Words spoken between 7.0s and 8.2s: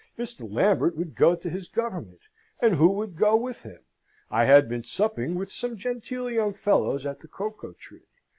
at the Cocoa Tree.